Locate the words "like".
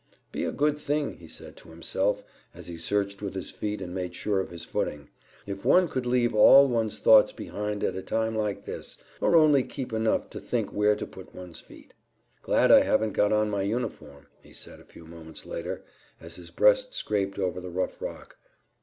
8.35-8.65